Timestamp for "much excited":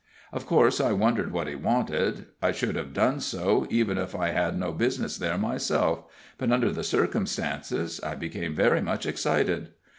8.81-9.73